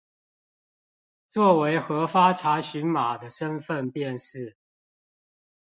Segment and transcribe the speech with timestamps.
[1.27, 4.57] 作為核發查詢碼的身分辨識